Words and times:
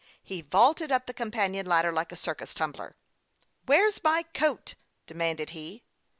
He 0.23 0.41
vaulted 0.41 0.91
up 0.91 1.05
the 1.05 1.13
companion 1.13 1.67
ladder 1.67 1.91
like 1.91 2.11
a 2.11 2.15
circus 2.15 2.55
tumbler. 2.55 2.97
"Where's 3.67 4.03
my 4.03 4.23
coat?" 4.23 4.73
demanded 5.05 5.51
he. 5.51 5.83